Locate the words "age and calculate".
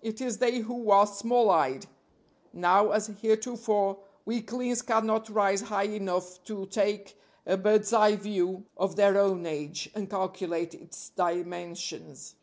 9.44-10.72